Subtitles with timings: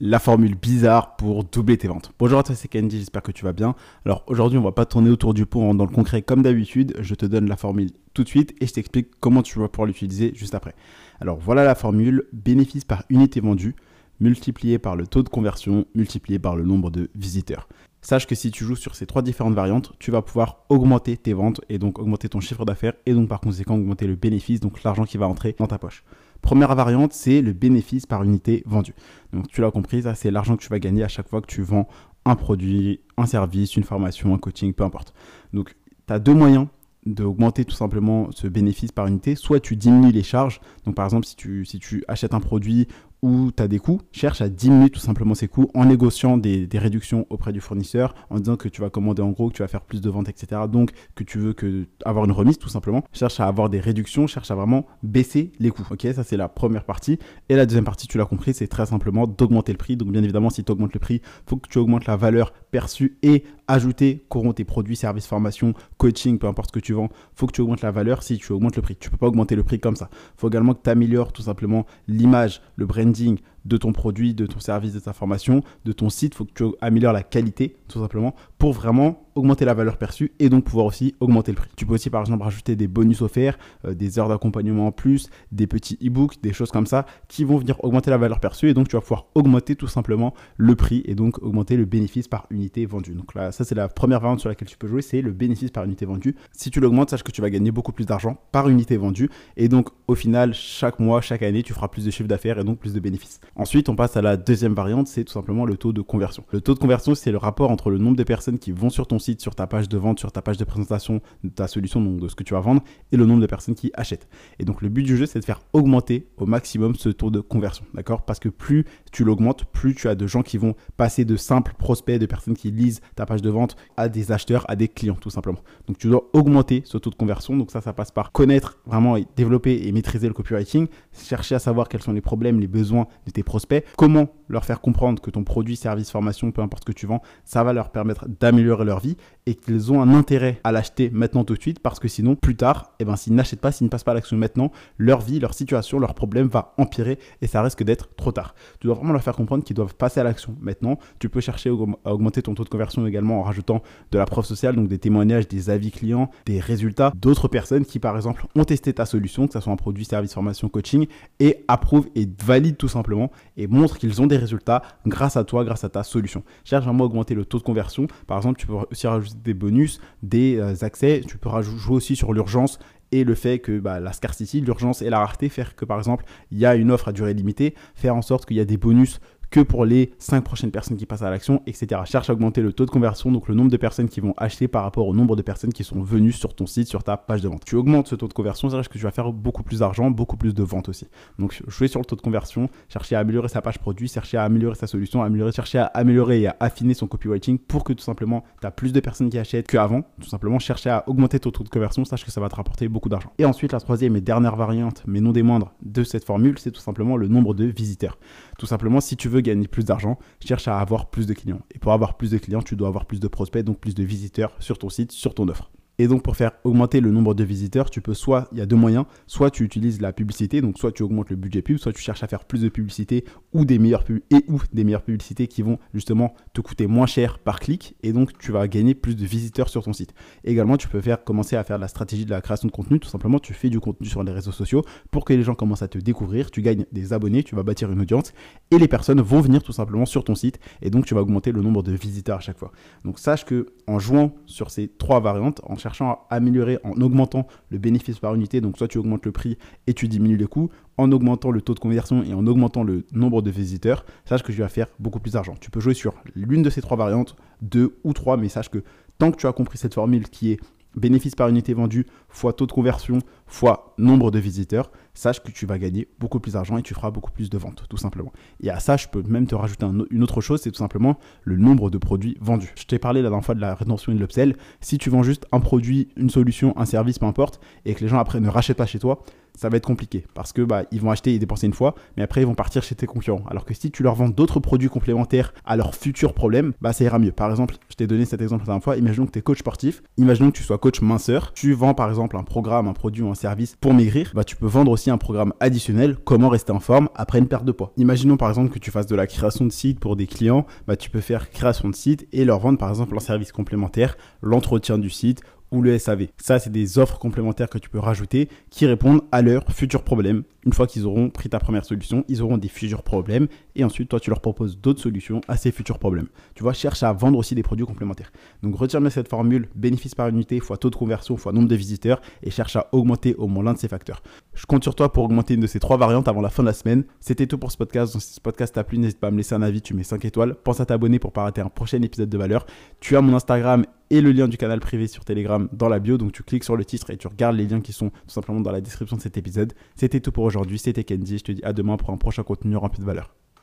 [0.00, 2.12] la formule bizarre pour doubler tes ventes.
[2.18, 3.74] Bonjour à toi, c'est Candy, j'espère que tu vas bien.
[4.04, 6.96] Alors aujourd'hui, on va pas tourner autour du pot dans le concret comme d'habitude.
[7.00, 9.86] Je te donne la formule tout de suite et je t'explique comment tu vas pouvoir
[9.86, 10.74] l'utiliser juste après.
[11.20, 13.76] Alors voilà la formule bénéfice par unité vendue
[14.20, 17.68] multiplié par le taux de conversion multiplié par le nombre de visiteurs.
[18.00, 21.32] Sache que si tu joues sur ces trois différentes variantes, tu vas pouvoir augmenter tes
[21.32, 24.82] ventes et donc augmenter ton chiffre d'affaires et donc par conséquent augmenter le bénéfice, donc
[24.82, 26.04] l'argent qui va entrer dans ta poche.
[26.44, 28.94] Première variante, c'est le bénéfice par unité vendue.
[29.32, 31.46] Donc tu l'as compris, ça c'est l'argent que tu vas gagner à chaque fois que
[31.46, 31.88] tu vends
[32.26, 35.14] un produit, un service, une formation, un coaching, peu importe.
[35.54, 35.74] Donc
[36.06, 36.66] tu as deux moyens
[37.06, 39.36] d'augmenter tout simplement ce bénéfice par unité.
[39.36, 40.60] Soit tu diminues les charges.
[40.84, 42.88] Donc par exemple, si tu, si tu achètes un produit
[43.24, 46.68] où tu as des coûts, cherche à diminuer tout simplement ces coûts en négociant des,
[46.74, 49.68] réductions auprès du fournisseur, en disant que tu vas commander en gros, que tu vas
[49.68, 50.60] faire plus de ventes, etc.
[50.70, 53.02] Donc que tu veux que, avoir une remise tout simplement.
[53.12, 55.86] Cherche à avoir des réductions, cherche à vraiment baisser les coûts.
[55.90, 57.18] Ok, ça c'est la première partie.
[57.48, 59.96] Et la deuxième partie, tu l'as compris, c'est très simplement d'augmenter le prix.
[59.96, 63.16] Donc bien évidemment, si tu augmentes le prix, faut que tu augmentes la valeur perçue
[63.22, 67.08] et ajouter, qu'auront tes produits, services, formations, coaching, peu importe ce que tu vends.
[67.34, 68.96] Faut que tu augmentes la valeur si tu augmentes le prix.
[68.96, 70.10] Tu peux pas augmenter le prix comme ça.
[70.36, 74.92] Faut également que tu améliores tout simplement l'image, le 静，de ton produit, de ton service,
[74.92, 76.34] de ta formation, de ton site.
[76.34, 80.32] Il faut que tu améliores la qualité, tout simplement, pour vraiment augmenter la valeur perçue
[80.38, 81.70] et donc pouvoir aussi augmenter le prix.
[81.76, 85.28] Tu peux aussi par exemple rajouter des bonus offerts, euh, des heures d'accompagnement en plus,
[85.52, 88.74] des petits e-books, des choses comme ça qui vont venir augmenter la valeur perçue et
[88.74, 92.46] donc tu vas pouvoir augmenter tout simplement le prix et donc augmenter le bénéfice par
[92.50, 93.14] unité vendue.
[93.14, 95.70] Donc là, ça c'est la première variante sur laquelle tu peux jouer, c'est le bénéfice
[95.70, 96.36] par unité vendue.
[96.52, 99.68] Si tu l'augmentes, sache que tu vas gagner beaucoup plus d'argent par unité vendue et
[99.68, 102.78] donc au final, chaque mois, chaque année, tu feras plus de chiffre d'affaires et donc
[102.78, 103.40] plus de bénéfices.
[103.56, 106.44] Ensuite, on passe à la deuxième variante, c'est tout simplement le taux de conversion.
[106.50, 109.06] Le taux de conversion, c'est le rapport entre le nombre de personnes qui vont sur
[109.06, 112.00] ton site, sur ta page de vente, sur ta page de présentation de ta solution,
[112.00, 112.82] donc de ce que tu vas vendre,
[113.12, 114.26] et le nombre de personnes qui achètent.
[114.58, 117.38] Et donc le but du jeu, c'est de faire augmenter au maximum ce taux de
[117.38, 118.22] conversion, d'accord?
[118.22, 121.74] Parce que plus tu l'augmentes, plus tu as de gens qui vont passer de simples
[121.78, 125.14] prospects, de personnes qui lisent ta page de vente, à des acheteurs, à des clients,
[125.20, 125.60] tout simplement.
[125.86, 127.56] Donc tu dois augmenter ce taux de conversion.
[127.56, 131.60] Donc ça, ça passe par connaître vraiment et développer et maîtriser le copywriting, chercher à
[131.60, 135.30] savoir quels sont les problèmes, les besoins de tes prospects, comment leur faire comprendre que
[135.30, 138.84] ton produit, service, formation, peu importe ce que tu vends, ça va leur permettre d'améliorer
[138.84, 139.16] leur vie
[139.46, 142.56] et qu'ils ont un intérêt à l'acheter maintenant tout de suite parce que sinon, plus
[142.56, 145.40] tard, eh ben, s'ils n'achètent pas, s'ils ne passent pas à l'action maintenant, leur vie,
[145.40, 148.54] leur situation, leur problème va empirer et ça risque d'être trop tard.
[148.80, 150.98] Tu dois vraiment leur faire comprendre qu'ils doivent passer à l'action maintenant.
[151.18, 153.82] Tu peux chercher à augmenter ton taux de conversion également en rajoutant
[154.12, 157.98] de la preuve sociale, donc des témoignages, des avis clients, des résultats d'autres personnes qui,
[157.98, 161.06] par exemple, ont testé ta solution, que ce soit un produit, service, formation, coaching,
[161.40, 165.64] et approuvent et valident tout simplement et montrent qu'ils ont des résultats grâce à toi,
[165.64, 166.42] grâce à ta solution.
[166.64, 168.06] Cherche vraiment à augmenter le taux de conversion.
[168.26, 171.22] Par exemple, tu peux aussi rajouter des bonus, des euh, accès.
[171.26, 172.78] Tu peux jouer aussi sur l'urgence
[173.12, 176.24] et le fait que bah, la scarcity, l'urgence et la rareté, faire que par exemple
[176.50, 178.76] il y a une offre à durée limitée, faire en sorte qu'il y a des
[178.76, 179.20] bonus
[179.54, 182.00] que pour les 5 prochaines personnes qui passent à l'action, etc.
[182.06, 184.66] Cherche à augmenter le taux de conversion, donc le nombre de personnes qui vont acheter
[184.66, 187.40] par rapport au nombre de personnes qui sont venues sur ton site, sur ta page
[187.40, 187.64] de vente.
[187.64, 190.36] Tu augmentes ce taux de conversion, c'est-à-dire que tu vas faire beaucoup plus d'argent, beaucoup
[190.36, 191.06] plus de ventes aussi.
[191.38, 194.42] Donc jouer sur le taux de conversion, chercher à améliorer sa page produit, chercher à
[194.42, 198.42] améliorer sa solution, chercher à améliorer et à affiner son copywriting pour que tout simplement
[198.60, 200.02] tu as plus de personnes qui achètent qu'avant.
[200.20, 202.88] Tout simplement chercher à augmenter ton taux de conversion, sache que ça va te rapporter
[202.88, 203.30] beaucoup d'argent.
[203.38, 206.72] Et ensuite la troisième et dernière variante, mais non des moindres, de cette formule, c'est
[206.72, 208.18] tout simplement le nombre de visiteurs.
[208.58, 211.60] Tout simplement, si tu veux gagner plus d'argent, cherche à avoir plus de clients.
[211.74, 214.02] Et pour avoir plus de clients, tu dois avoir plus de prospects, donc plus de
[214.04, 215.70] visiteurs sur ton site, sur ton offre.
[215.98, 218.66] Et donc pour faire augmenter le nombre de visiteurs, tu peux soit, il y a
[218.66, 221.92] deux moyens, soit tu utilises la publicité, donc soit tu augmentes le budget pub, soit
[221.92, 225.46] tu cherches à faire plus de publicité ou des meilleures et ou des meilleures publicités
[225.46, 229.16] qui vont justement te coûter moins cher par clic et donc tu vas gagner plus
[229.16, 230.12] de visiteurs sur ton site.
[230.44, 233.08] Également, tu peux faire commencer à faire la stratégie de la création de contenu, tout
[233.08, 235.88] simplement tu fais du contenu sur les réseaux sociaux pour que les gens commencent à
[235.88, 238.32] te découvrir, tu gagnes des abonnés, tu vas bâtir une audience
[238.70, 241.52] et les personnes vont venir tout simplement sur ton site et donc tu vas augmenter
[241.52, 242.72] le nombre de visiteurs à chaque fois.
[243.04, 247.46] Donc sache que en jouant sur ces trois variantes, en cherchant à améliorer en augmentant
[247.70, 248.60] le bénéfice par unité.
[248.60, 251.74] Donc soit tu augmentes le prix et tu diminues les coûts, en augmentant le taux
[251.74, 255.20] de conversion et en augmentant le nombre de visiteurs, sache que tu vas faire beaucoup
[255.20, 255.54] plus d'argent.
[255.60, 258.82] Tu peux jouer sur l'une de ces trois variantes, deux ou trois, mais sache que
[259.18, 260.60] tant que tu as compris cette formule qui est
[260.96, 265.66] bénéfice par unité vendue fois taux de conversion fois nombre de visiteurs, sache que tu
[265.66, 268.32] vas gagner beaucoup plus d'argent et tu feras beaucoup plus de ventes, tout simplement.
[268.60, 271.56] Et à ça, je peux même te rajouter une autre chose, c'est tout simplement le
[271.56, 272.72] nombre de produits vendus.
[272.76, 274.56] Je t'ai parlé la dernière fois de la rétention et de l'upsell.
[274.80, 278.08] Si tu vends juste un produit, une solution, un service, peu importe, et que les
[278.08, 279.22] gens après ne rachètent pas chez toi,
[279.56, 282.22] ça va être compliqué parce que bah, ils vont acheter et dépenser une fois, mais
[282.22, 283.44] après ils vont partir chez tes concurrents.
[283.48, 287.04] Alors que si tu leur vends d'autres produits complémentaires à leurs futurs problèmes, bah ça
[287.04, 287.32] ira mieux.
[287.32, 288.96] Par exemple, je t'ai donné cet exemple la dernière fois.
[288.96, 290.02] Imaginons que tu es coach sportif.
[290.16, 291.52] Imaginons que tu sois coach minceur.
[291.52, 294.32] Tu vends par exemple un programme, un produit ou un service pour maigrir.
[294.34, 297.64] Bah tu peux vendre aussi un programme additionnel, comment rester en forme après une perte
[297.64, 297.92] de poids.
[297.96, 300.96] Imaginons par exemple que tu fasses de la création de site pour des clients, bah,
[300.96, 304.98] tu peux faire création de site et leur vendre par exemple un service complémentaire, l'entretien
[304.98, 305.42] du site
[305.74, 306.28] ou le SAV.
[306.36, 310.44] Ça, c'est des offres complémentaires que tu peux rajouter qui répondent à leurs futurs problèmes.
[310.64, 314.08] Une fois qu'ils auront pris ta première solution, ils auront des futurs problèmes et ensuite,
[314.08, 316.28] toi, tu leur proposes d'autres solutions à ces futurs problèmes.
[316.54, 318.30] Tu vois, cherche à vendre aussi des produits complémentaires.
[318.62, 321.76] Donc, retiens bien cette formule bénéfice par unité fois taux de conversion fois nombre de
[321.76, 324.22] visiteurs et cherche à augmenter au moins l'un de ces facteurs.
[324.54, 326.68] Je compte sur toi pour augmenter une de ces trois variantes avant la fin de
[326.68, 327.04] la semaine.
[327.20, 328.12] C'était tout pour ce podcast.
[328.12, 329.82] Donc, si ce podcast t'a plu, n'hésite pas à me laisser un avis.
[329.82, 330.54] Tu mets 5 étoiles.
[330.54, 332.64] Pense à t'abonner pour pas rater un prochain épisode de valeur.
[333.00, 336.18] Tu as mon Instagram et le lien du canal privé sur Telegram dans la bio.
[336.18, 338.60] Donc tu cliques sur le titre et tu regardes les liens qui sont tout simplement
[338.60, 339.72] dans la description de cet épisode.
[339.96, 340.78] C'était tout pour aujourd'hui.
[340.78, 341.38] C'était Kenji.
[341.38, 343.34] Je te dis à demain pour un prochain contenu rempli de valeur.